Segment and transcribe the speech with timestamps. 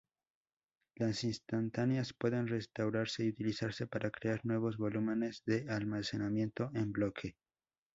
[0.95, 7.35] Las instantáneas pueden restaurarse y utilizarse para crear nuevos volúmenes de almacenamiento en bloque.